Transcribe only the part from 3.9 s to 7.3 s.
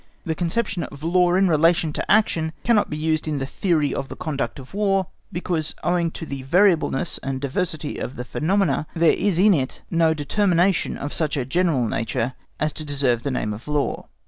of the conduct of War, because owing to the variableness